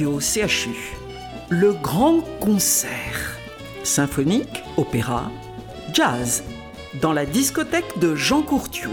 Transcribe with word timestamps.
CHU. 0.00 0.96
Le 1.50 1.72
grand 1.72 2.20
concert. 2.40 3.36
Symphonique, 3.82 4.62
opéra, 4.78 5.30
jazz. 5.92 6.42
Dans 7.02 7.12
la 7.12 7.26
discothèque 7.26 7.98
de 7.98 8.14
Jean 8.14 8.40
Courtiou. 8.40 8.90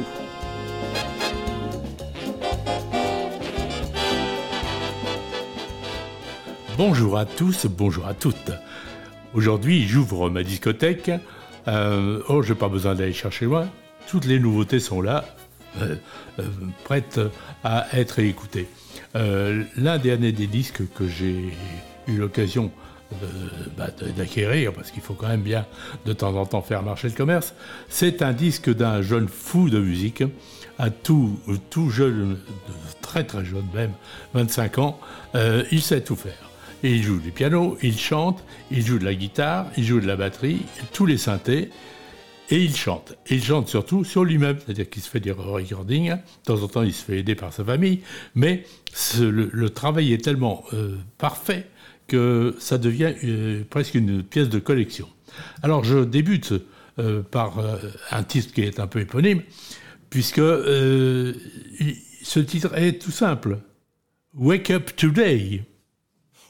Bonjour 6.78 7.18
à 7.18 7.26
tous, 7.26 7.68
bonjour 7.68 8.06
à 8.06 8.14
toutes. 8.14 8.52
Aujourd'hui, 9.34 9.88
j'ouvre 9.88 10.30
ma 10.30 10.44
discothèque. 10.44 11.12
Euh, 11.68 12.22
oh, 12.28 12.42
j'ai 12.42 12.56
pas 12.56 12.68
besoin 12.68 12.96
d'aller 12.96 13.14
chercher 13.14 13.46
loin. 13.46 13.70
Toutes 14.08 14.26
les 14.26 14.40
nouveautés 14.40 14.80
sont 14.80 15.02
là, 15.02 15.26
euh, 15.82 15.96
euh, 16.40 16.44
prêtes 16.84 17.20
à 17.64 17.88
être 17.94 18.20
écoutées. 18.20 18.68
L'un 19.16 19.98
des 19.98 20.12
années 20.12 20.32
des 20.32 20.48
disques 20.48 20.82
que 20.94 21.08
j'ai 21.08 21.54
eu 22.08 22.18
l'occasion 22.18 22.72
bah, 23.78 23.88
d'acquérir, 24.18 24.74
parce 24.74 24.92
qu'il 24.92 25.02
faut 25.02 25.14
quand 25.14 25.28
même 25.28 25.42
bien 25.42 25.66
de 26.06 26.14
temps 26.14 26.36
en 26.36 26.46
temps 26.46 26.62
faire 26.62 26.84
marcher 26.84 27.08
le 27.08 27.14
commerce, 27.14 27.54
c'est 27.90 28.22
un 28.22 28.34
disque 28.34 28.74
d'un 28.74 29.02
jeune 29.02 29.28
fou 29.28 29.70
de 29.70 29.80
musique, 29.80 30.24
un 30.78 30.90
tout, 30.90 31.40
tout 31.70 31.90
jeune, 31.90 32.38
très 33.02 33.24
très 33.24 33.46
jeune 33.46 33.66
même, 33.74 33.94
25 34.34 34.78
ans, 34.80 35.00
il 35.72 35.82
sait 35.82 36.02
tout 36.02 36.16
faire. 36.16 36.52
Il 36.84 37.02
joue 37.02 37.20
du 37.20 37.32
piano, 37.32 37.78
il 37.82 37.98
chante, 37.98 38.44
il 38.70 38.86
joue 38.86 39.00
de 39.00 39.06
la 39.06 39.16
guitare, 39.16 39.66
il 39.78 39.84
joue 39.84 40.00
de 40.00 40.06
la 40.06 40.16
batterie, 40.16 40.62
tous 40.94 41.06
les 41.06 41.18
synthés, 41.18 41.72
et 42.50 42.64
il 42.64 42.76
chante. 42.76 43.16
Et 43.28 43.36
il 43.36 43.44
chante 43.44 43.68
surtout 43.68 44.04
sur 44.04 44.24
lui-même, 44.24 44.58
c'est-à-dire 44.60 44.90
qu'il 44.90 45.02
se 45.02 45.10
fait 45.10 45.20
des 45.20 45.32
recordings, 45.32 46.12
de 46.12 46.20
temps 46.44 46.62
en 46.62 46.68
temps 46.68 46.84
il 46.84 46.94
se 46.94 47.04
fait 47.04 47.20
aider 47.20 47.36
par 47.36 47.54
sa 47.54 47.64
famille, 47.64 48.02
mais 48.36 48.64
le, 49.20 49.70
travail 49.70 50.14
est 50.14 50.24
tellement 50.24 50.64
euh, 50.74 50.96
parfait 51.18 51.68
que 52.08 52.56
ça 52.60 52.78
devient 52.78 53.14
euh, 53.24 53.64
presque 53.70 53.96
une 53.96 54.24
pièce 54.24 54.50
de 54.50 54.60
collection. 54.60 55.08
Alors 55.62 55.84
je 55.84 56.00
débute 56.00 56.54
euh, 57.00 57.22
par 57.22 57.60
un 58.12 58.24
titre 58.24 58.54
qui 58.54 58.62
est 58.62 58.80
un 58.80 58.88
peu 58.88 59.02
éponyme, 59.02 59.42
puisque 60.10 60.38
ce 60.38 61.34
titre 62.40 62.76
est 62.76 63.02
tout 63.02 63.12
simple. 63.12 63.60
Wake 64.34 64.70
Up 64.72 64.96
Today. 64.96 65.64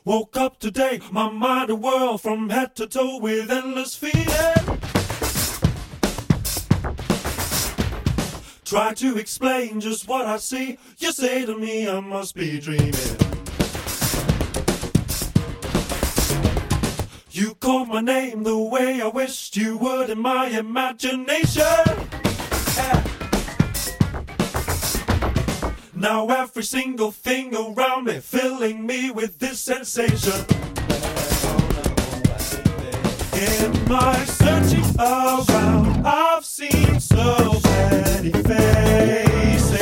Woke 0.08 0.38
up 0.38 0.58
today, 0.58 1.02
my 1.12 1.30
mind 1.30 1.70
a 1.70 1.76
whirl 1.76 2.18
from 2.18 2.50
head 2.50 2.78
to 2.78 2.88
toe 2.88 3.20
with 3.20 3.52
endless 3.52 3.94
feeling. 3.94 4.57
Try 8.68 8.94
to 8.96 9.18
explain 9.18 9.80
just 9.80 10.10
what 10.10 10.26
I 10.26 10.36
see. 10.36 10.78
You 10.98 11.14
say 11.14 11.46
to 11.46 11.58
me 11.58 11.88
I 11.88 12.02
must 12.02 12.36
be 12.36 12.60
dreaming. 12.60 12.92
You 17.32 17.56
called 17.62 17.88
my 17.88 18.02
name 18.02 18.44
the 18.44 18.58
way 18.58 19.02
I 19.02 19.08
wished 19.08 19.56
you 19.56 19.78
would 19.78 20.10
in 20.10 20.20
my 20.20 20.48
imagination. 20.48 21.64
Now 25.96 26.28
every 26.28 26.64
single 26.64 27.12
thing 27.12 27.56
around 27.56 28.08
me 28.08 28.20
filling 28.20 28.86
me 28.86 29.12
with 29.12 29.40
this 29.40 29.62
sensation. 29.62 30.46
In 33.34 33.88
my 33.88 34.26
searching 34.26 35.00
around, 35.00 35.87
I've 36.10 36.46
seen 36.46 37.00
so 37.02 37.60
many 37.66 38.32
faces. 38.32 39.74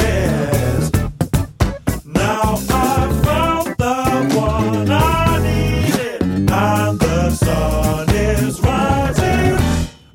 Now 2.04 2.56
I've 2.70 3.24
found 3.24 3.68
the 3.78 4.34
one 4.36 4.90
I 4.90 5.40
needed, 5.44 6.22
and 6.50 7.00
the 7.00 7.30
sun 7.30 8.10
is 8.10 8.60
rising. 8.60 9.60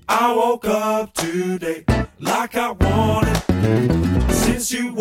I 0.08 0.34
woke 0.34 0.64
up 0.64 1.14
today 1.14 1.84
like 2.18 2.56
I 2.56 2.72
wanted 2.72 3.40
since 4.32 4.72
you 4.72 4.92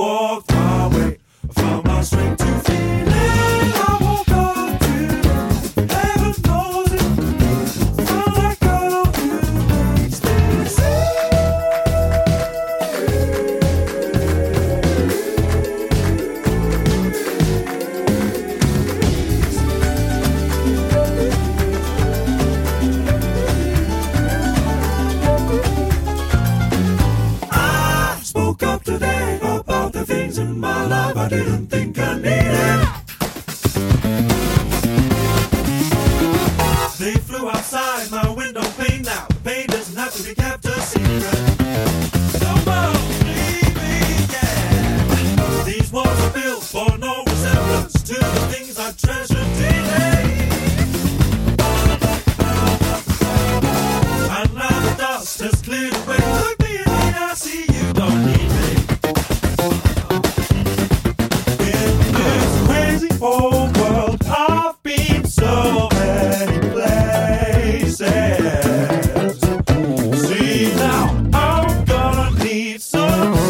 walked 72.78 72.94
like 72.94 73.49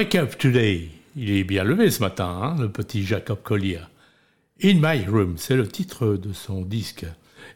Wake 0.00 0.14
up 0.14 0.38
today. 0.38 0.88
Il 1.14 1.30
est 1.30 1.44
bien 1.44 1.62
levé 1.62 1.90
ce 1.90 2.00
matin, 2.00 2.24
hein, 2.24 2.56
le 2.58 2.70
petit 2.70 3.04
Jacob 3.04 3.42
Collier. 3.42 3.80
In 4.64 4.76
My 4.76 5.04
Room, 5.04 5.34
c'est 5.36 5.56
le 5.56 5.68
titre 5.68 6.16
de 6.16 6.32
son 6.32 6.62
disque. 6.62 7.04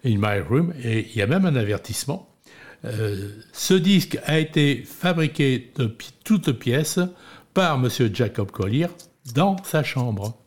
In 0.05 0.19
My 0.19 0.41
Room, 0.41 0.75
et 0.85 1.09
il 1.09 1.17
y 1.17 1.23
a 1.23 1.27
même 1.27 1.47
un 1.47 1.57
avertissement. 1.57 2.29
Euh, 2.85 3.31
ce 3.55 3.73
disque 3.73 4.19
a 4.27 4.39
été 4.39 4.85
fabriqué 4.85 5.73
de 5.77 5.97
toutes 6.23 6.53
pièces 6.53 7.01
par 7.55 7.79
Monsieur 7.79 8.11
Jacob 8.13 8.51
Collier 8.51 8.89
dans 9.35 9.57
sa 9.65 9.83
chambre. 9.83 10.39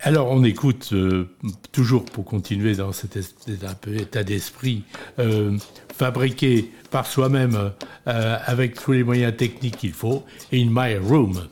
Alors 0.00 0.30
on 0.30 0.44
écoute 0.44 0.90
euh, 0.92 1.28
toujours 1.72 2.04
pour 2.04 2.24
continuer 2.24 2.74
dans 2.74 2.92
cet 2.92 3.16
état 3.16 4.24
d'esprit 4.24 4.84
euh, 5.18 5.56
fabriqué 5.94 6.70
par 6.90 7.06
soi-même 7.06 7.72
euh, 8.06 8.38
avec 8.44 8.74
tous 8.74 8.92
les 8.92 9.04
moyens 9.04 9.36
techniques 9.36 9.78
qu'il 9.78 9.92
faut. 9.92 10.24
In 10.52 10.68
my 10.70 10.96
room. 10.96 11.48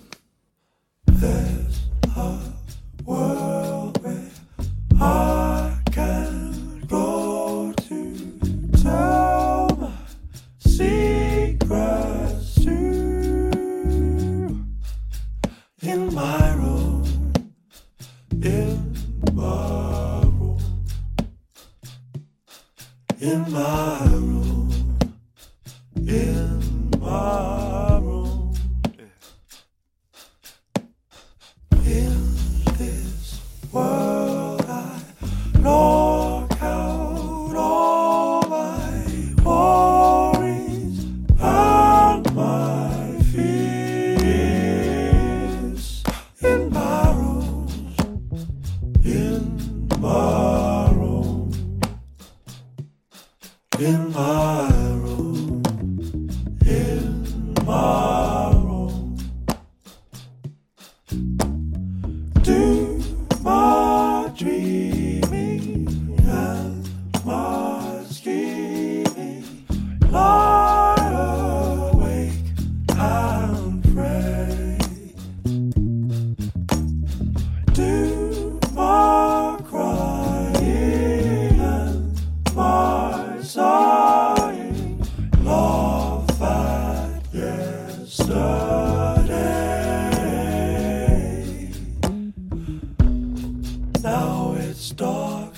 Now 94.96 95.52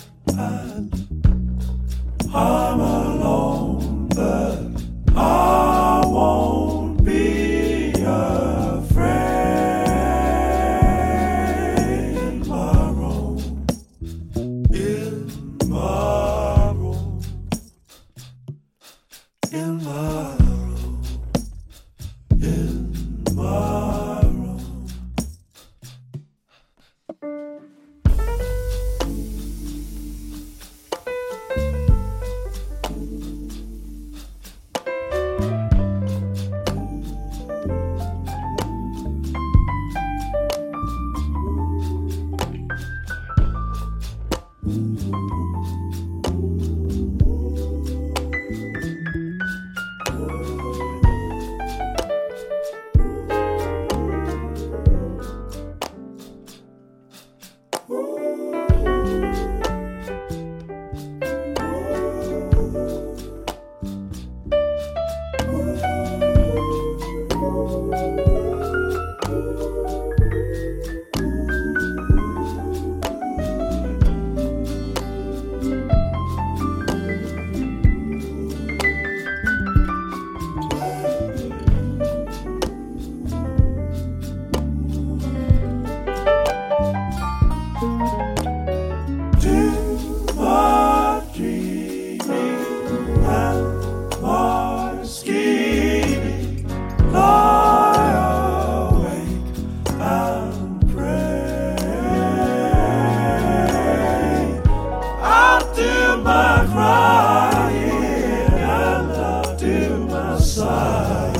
passar. 110.40 111.39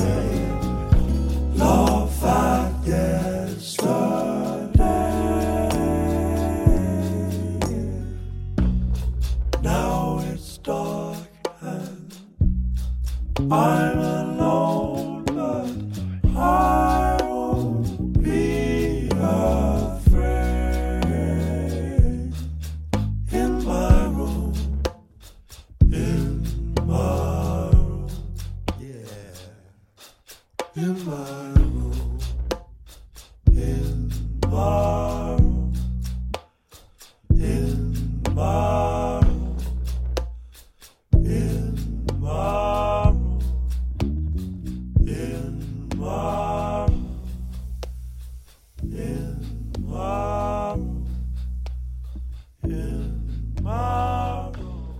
In 52.63 53.25
my 53.63 54.51
room, 54.59 54.95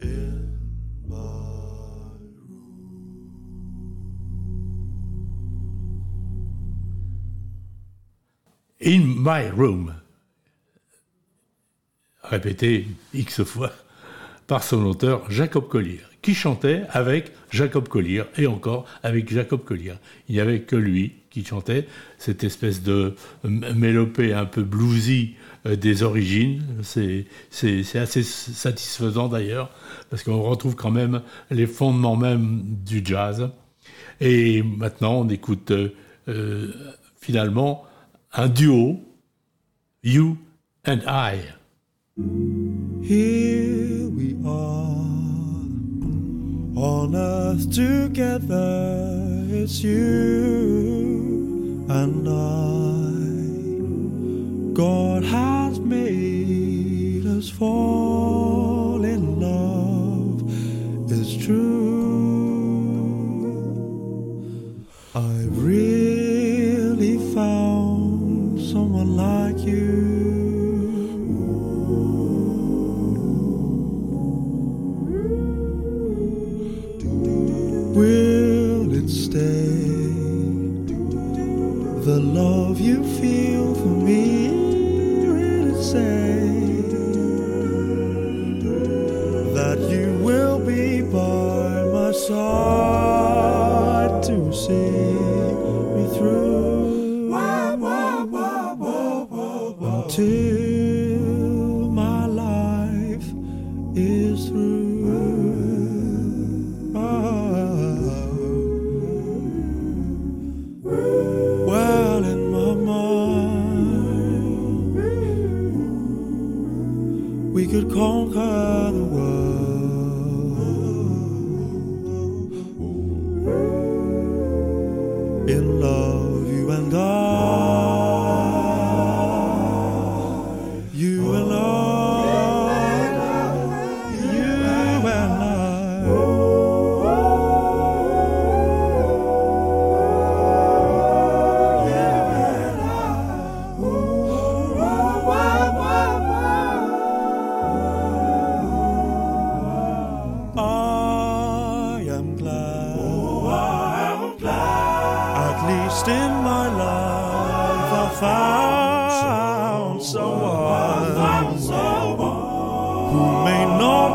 in 0.00 0.58
my 1.06 1.16
room, 2.38 2.66
in 8.80 9.04
my 9.06 9.48
room. 9.48 9.94
Répétez 12.24 12.86
x 13.14 13.44
fois 13.44 13.72
par 14.52 14.64
son 14.64 14.84
auteur 14.84 15.22
Jacob 15.30 15.66
Collier, 15.66 16.02
qui 16.20 16.34
chantait 16.34 16.82
avec 16.90 17.32
Jacob 17.50 17.88
Collier 17.88 18.24
et 18.36 18.46
encore 18.46 18.84
avec 19.02 19.32
Jacob 19.32 19.64
Collier. 19.64 19.94
Il 20.28 20.34
n'y 20.34 20.42
avait 20.42 20.60
que 20.60 20.76
lui 20.76 21.14
qui 21.30 21.42
chantait 21.42 21.86
cette 22.18 22.44
espèce 22.44 22.82
de 22.82 23.14
mélopée 23.44 24.34
un 24.34 24.44
peu 24.44 24.62
bluesy 24.62 25.36
euh, 25.64 25.74
des 25.74 26.02
origines. 26.02 26.62
C'est 26.82 27.24
assez 27.94 28.22
satisfaisant 28.22 29.28
d'ailleurs, 29.28 29.70
parce 30.10 30.22
qu'on 30.22 30.42
retrouve 30.42 30.76
quand 30.76 30.90
même 30.90 31.22
les 31.50 31.66
fondements 31.66 32.16
même 32.16 32.62
du 32.84 33.00
jazz. 33.02 33.48
Et 34.20 34.62
maintenant, 34.62 35.14
on 35.14 35.30
écoute 35.30 35.70
euh, 35.70 35.94
euh, 36.28 36.74
finalement 37.18 37.86
un 38.34 38.50
duo, 38.50 39.00
You 40.02 40.36
and 40.86 40.98
I. 41.06 41.38
Here 42.14 44.06
we 44.10 44.36
are 44.44 45.08
on 46.76 47.14
earth 47.14 47.74
together. 47.74 49.46
It's 49.48 49.82
you 49.82 51.86
and 51.88 52.28
I. 52.28 53.12
God 54.74 55.24
has 55.24 55.51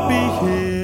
be 0.08 0.14
here 0.14 0.77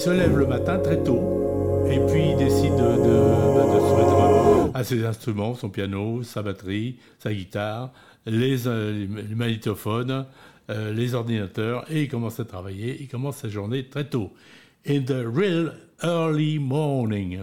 se 0.00 0.08
lève 0.08 0.38
le 0.38 0.46
matin 0.46 0.78
très 0.78 0.96
tôt 1.02 1.84
et 1.90 1.98
puis 2.10 2.30
il 2.30 2.36
décide 2.38 2.74
de, 2.74 2.80
se 2.80 3.96
mettre 3.98 4.70
à 4.72 4.82
ses 4.82 5.04
instruments, 5.04 5.54
son 5.54 5.68
piano, 5.68 6.22
sa 6.22 6.40
batterie, 6.40 6.96
sa 7.18 7.34
guitare, 7.34 7.92
les, 8.24 8.66
euh, 8.66 9.06
magnétophones, 9.36 10.24
euh, 10.70 10.94
les 10.94 11.14
ordinateurs 11.14 11.84
et 11.90 12.04
il 12.04 12.08
commence 12.08 12.40
à 12.40 12.46
travailler. 12.46 12.96
Il 12.98 13.08
commence 13.08 13.36
sa 13.36 13.50
journée 13.50 13.84
très 13.84 14.04
tôt. 14.04 14.32
In 14.88 15.02
the 15.02 15.22
real 15.26 15.74
early 16.02 16.58
morning. 16.58 17.40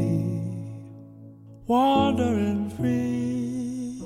wandering 1.66 2.68
free. 2.76 4.02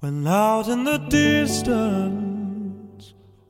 When 0.00 0.26
out 0.26 0.68
in 0.68 0.84
the 0.84 0.98
distance, 0.98 1.94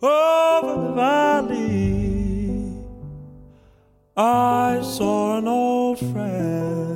over 0.00 0.82
the 0.82 0.92
valley, 0.94 2.76
I 4.16 4.80
saw 4.82 5.38
an 5.38 5.48
old 5.48 5.98
friend 5.98 6.87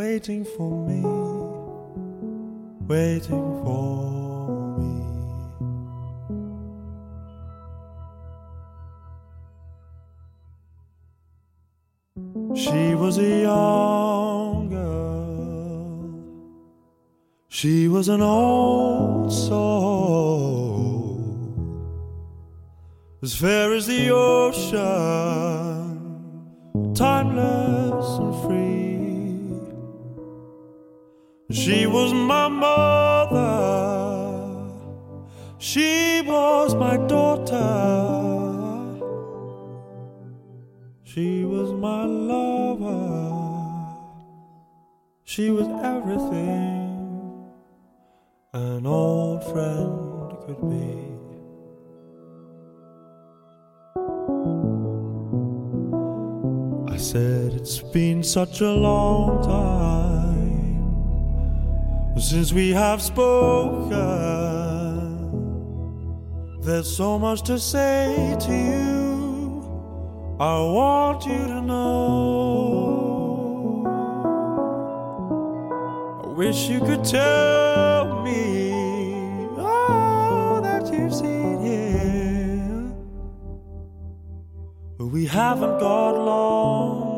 waiting 0.00 0.42
for 0.56 0.70
me, 0.88 1.00
waiting 2.92 3.46
for 3.62 4.78
me. 4.78 4.92
She 12.62 12.94
was 12.94 13.18
a 13.18 13.32
young 13.48 14.70
girl. 14.70 16.00
She 17.48 17.88
was 17.88 18.08
an 18.08 18.22
old 18.22 19.30
soul, 19.30 21.20
as 23.22 23.34
fair 23.34 23.74
as 23.74 23.86
the 23.86 24.10
ocean, 24.10 24.80
timeless 26.94 28.08
and 28.22 28.34
free. 28.42 28.79
She 31.52 31.84
was 31.84 32.12
my 32.12 32.46
mother, 32.46 33.40
she 35.58 36.22
was 36.24 36.76
my 36.76 36.96
daughter. 36.96 38.20
She 41.02 41.44
was 41.44 41.72
my 41.72 42.04
lover. 42.04 43.10
She 45.24 45.50
was 45.50 45.66
everything 45.82 47.50
an 48.52 48.86
old 48.86 49.42
friend 49.42 50.30
could 50.46 50.60
be. 50.70 50.94
I 56.94 56.96
said, 56.96 57.54
It's 57.54 57.80
been 57.80 58.22
such 58.22 58.60
a 58.60 58.70
long 58.70 59.42
time 59.42 60.19
since 62.20 62.52
we 62.52 62.70
have 62.70 63.00
spoken. 63.00 63.98
There's 66.60 66.94
so 66.94 67.18
much 67.18 67.42
to 67.42 67.58
say 67.58 68.36
to 68.40 68.52
you. 68.52 69.62
I 70.38 70.58
want 70.60 71.24
you 71.24 71.46
to 71.46 71.60
know. 71.62 71.86
I 76.24 76.28
wish 76.28 76.68
you 76.68 76.80
could 76.80 77.04
tell 77.04 78.22
me 78.22 78.72
all 79.58 80.60
that 80.60 80.92
you've 80.92 81.14
seen 81.14 81.64
here. 81.64 82.92
But 84.98 85.06
we 85.06 85.26
haven't 85.26 85.78
got 85.80 86.12
long 86.12 87.09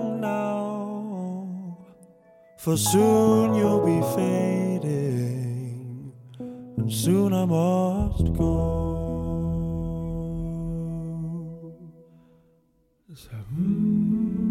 for 2.62 2.76
soon 2.76 3.54
you'll 3.56 3.84
be 3.84 4.00
fading, 4.14 6.12
and 6.38 6.92
soon 6.92 7.32
I 7.32 7.44
must 7.44 8.32
go. 8.34 9.02
So, 13.14 13.30
mm, 13.52 14.41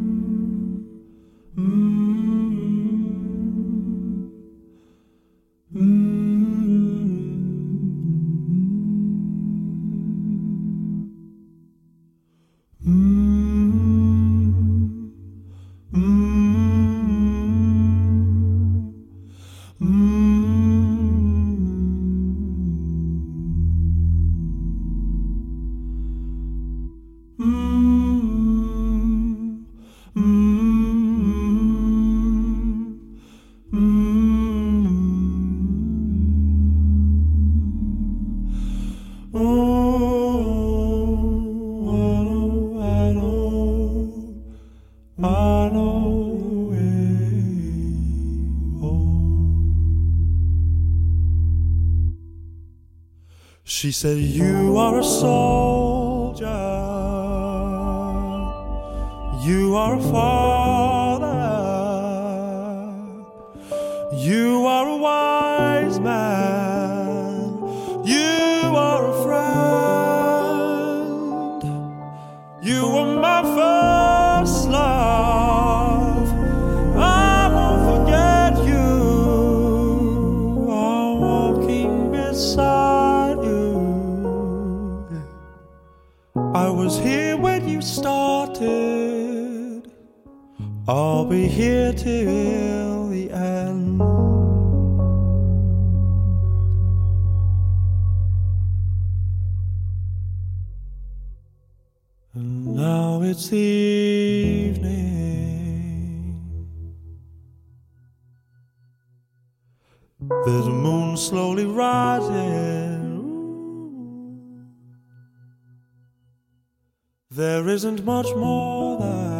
She 53.82 53.92
said, 53.92 54.20
You 54.20 54.78
are 54.78 55.00
a 55.00 55.04
soldier, 55.04 56.46
you 59.44 59.76
are 59.76 59.96
a 59.98 60.02
father, 60.04 60.61
till 91.94 93.10
the 93.10 93.32
end. 93.32 94.02
And 102.34 102.76
now 102.76 103.22
it's 103.24 103.52
evening. 103.52 105.02
There's 110.46 110.68
a 110.68 110.70
moon 110.70 111.18
slowly 111.18 111.66
rising. 111.66 113.02
There 117.30 117.68
isn't 117.68 118.04
much 118.06 118.28
more 118.36 119.00
that 119.00 119.31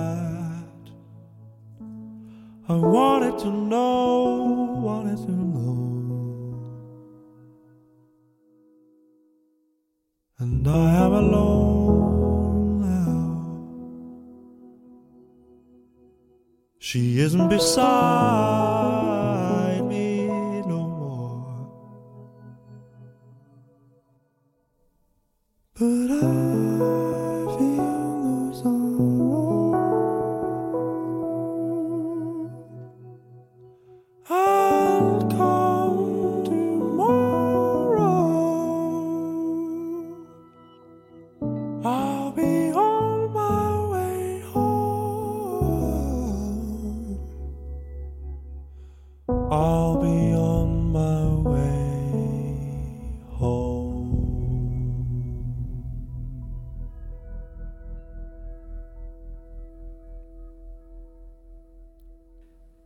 I 2.72 2.76
wanted 2.76 3.38
to 3.40 3.52
know, 3.52 4.80
wanted 4.82 5.18
to 5.18 5.32
know. 5.32 5.76
And 10.40 10.66
I 10.66 10.96
am 11.06 11.12
alone 11.12 12.82
now. 12.88 13.28
She 16.80 17.20
isn't 17.20 17.50
beside 17.50 18.61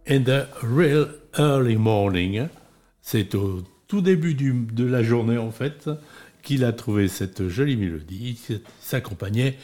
In 0.07 0.23
the 0.23 0.45
real 0.61 1.07
early 1.39 1.77
morning, 1.77 2.47
c'est 3.01 3.33
au 3.33 3.63
tout 3.87 4.01
début 4.01 4.35
de 4.35 4.85
la 4.85 5.01
journée 5.01 5.39
en 5.39 5.49
fait 5.49 5.89
qu'il 6.43 6.63
a 6.63 6.73
trouvé 6.73 7.07
cette 7.07 7.47
jolie 7.47 7.75
mélodie 7.75 8.35
qui 8.35 8.61
s'accompagnait 8.79 9.57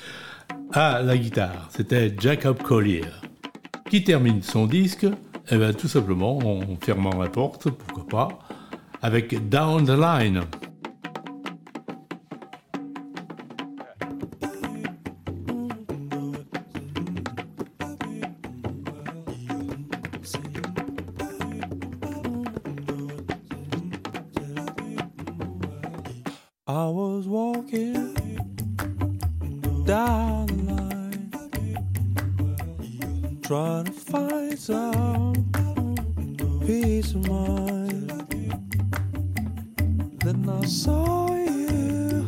à 0.73 1.03
la 1.03 1.15
guitare. 1.15 1.69
C'était 1.69 2.11
Jacob 2.19 2.59
Collier 2.63 3.05
qui 3.87 4.03
termine 4.03 4.41
son 4.41 4.65
disque 4.65 5.05
eh 5.51 5.57
ben, 5.57 5.75
tout 5.75 5.87
simplement 5.87 6.39
en 6.39 6.75
fermant 6.81 7.21
la 7.21 7.29
porte, 7.29 7.69
pourquoi 7.69 8.07
pas, 8.07 8.39
avec 9.03 9.47
Down 9.47 9.85
the 9.85 9.89
Line. 9.89 10.41
Walking 27.31 28.13
down 29.85 30.47
the 30.47 30.63
line, 30.73 31.31
trying 33.41 33.85
to 33.85 33.91
find 33.93 34.59
some 34.59 35.33
peace 36.65 37.13
of 37.13 37.25
mind. 37.29 38.09
Then 40.25 40.49
I 40.49 40.65
saw 40.65 41.33
you. 41.33 42.27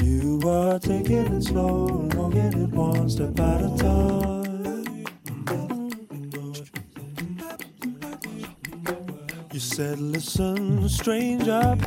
You 0.00 0.38
were 0.44 0.78
taking 0.78 1.32
it 1.36 1.42
slow, 1.42 2.10
walking 2.14 2.52
it 2.64 2.70
one 2.74 3.08
step 3.08 3.40
at 3.40 3.62
a 3.62 3.74
time. 3.78 5.06
You 9.50 9.60
said, 9.60 9.98
Listen, 9.98 10.86
stranger. 10.90 11.78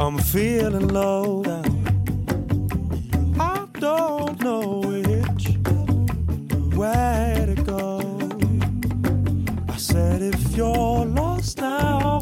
I'm 0.00 0.16
feeling 0.18 0.88
low 0.88 1.42
down. 1.42 1.64
I 3.40 3.66
don't 3.80 4.40
know 4.40 4.80
which 4.84 5.48
way 6.76 7.44
to 7.46 7.62
go. 7.64 7.98
I 9.68 9.76
said, 9.76 10.22
if 10.22 10.56
you're 10.56 11.04
lost 11.04 11.58
now, 11.58 12.20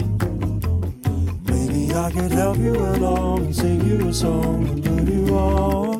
maybe 1.44 1.92
I 1.94 2.10
could 2.12 2.32
help 2.32 2.56
you 2.56 2.76
along 2.76 3.44
and 3.44 3.54
sing 3.54 3.84
you 3.86 4.08
a 4.08 4.14
song 4.14 4.66
and 4.68 4.82
put 4.82 5.08
you 5.12 5.36
on. 5.36 5.95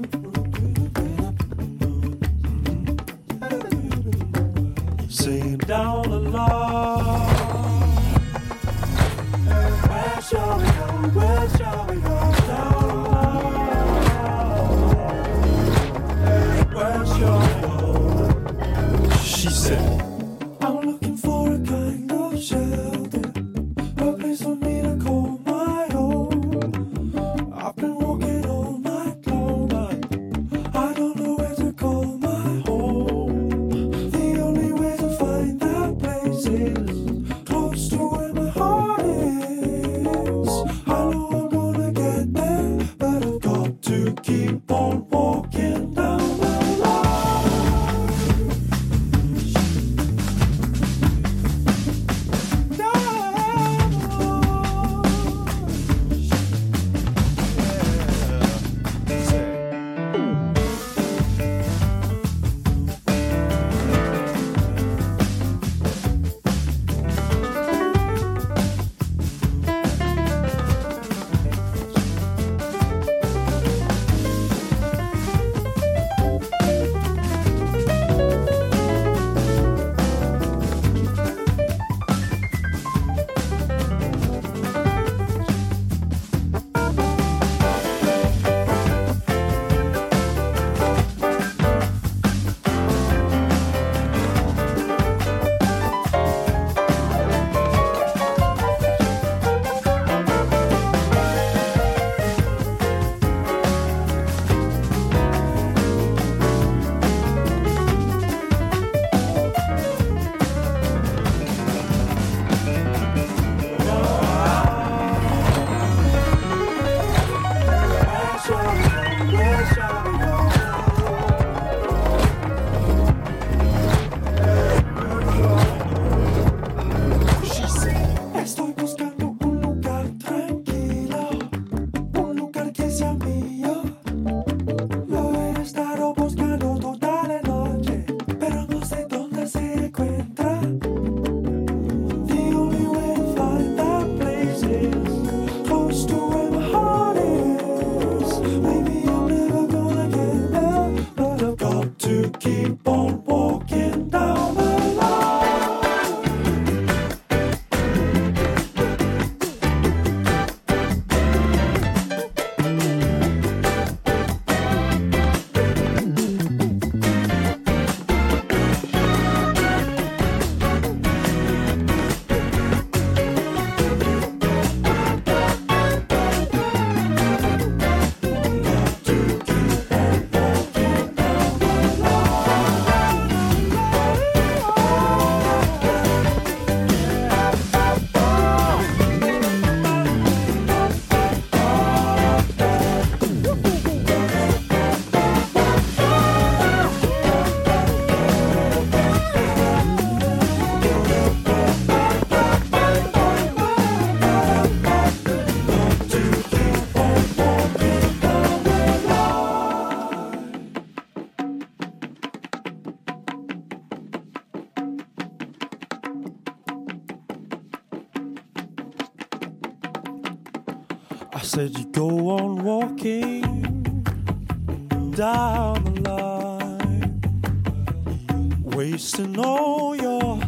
Wasting 228.91 229.37
all 229.39 229.97
your 229.97 230.41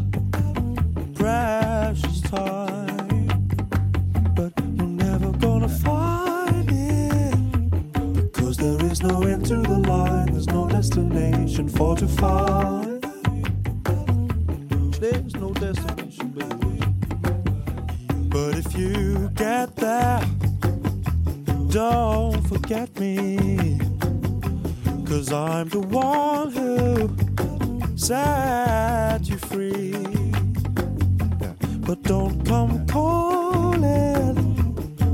precious 1.15 2.21
time. 2.21 3.27
But 4.37 4.53
you're 4.77 4.95
never 5.07 5.33
gonna 5.33 5.69
find 5.69 6.69
it 6.71 8.33
because 8.33 8.57
there 8.57 8.81
is 8.85 9.03
no 9.03 9.23
end 9.23 9.45
to 9.47 9.57
the 9.57 9.79
line, 9.93 10.27
there's 10.33 10.47
no 10.47 10.69
destination 10.69 11.69
for 11.69 11.97
to 11.97 12.07
find. 12.07 13.03
There's 15.01 15.35
no 15.35 15.53
destination, 15.55 16.29
baby. 16.39 16.79
But 18.35 18.51
if 18.63 18.69
you 18.79 19.31
get 19.35 19.75
there, 19.75 20.23
don't 21.71 22.41
forget 22.47 22.89
me. 23.01 23.81
Cause 25.09 25.33
I'm 25.33 25.69
the 25.71 25.81
one 25.81 26.51
who 26.53 26.68
set 28.09 29.29
you 29.29 29.37
free. 29.37 29.93
But 31.87 32.03
don't 32.05 32.43
come 32.47 32.87
calling. 32.87 34.35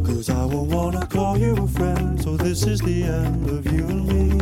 Cause 0.07 0.31
I 0.31 0.45
will 0.45 0.67
wanna 0.67 1.05
call 1.07 1.37
you 1.37 1.57
a 1.57 1.67
friend. 1.67 2.23
So 2.23 2.37
this 2.37 2.63
is 2.65 2.81
the 2.81 3.03
end 3.03 3.51
of 3.51 3.67
you 3.73 3.85
and 3.89 4.07
me. 4.07 4.34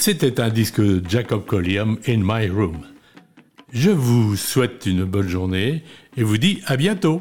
C'était 0.00 0.40
un 0.40 0.48
disque 0.48 0.80
de 0.80 1.02
Jacob 1.06 1.44
Collier, 1.44 1.84
In 2.08 2.22
My 2.22 2.48
Room. 2.48 2.86
Je 3.70 3.90
vous 3.90 4.34
souhaite 4.34 4.86
une 4.86 5.04
bonne 5.04 5.28
journée 5.28 5.82
et 6.16 6.22
vous 6.22 6.38
dis 6.38 6.62
à 6.64 6.78
bientôt. 6.78 7.20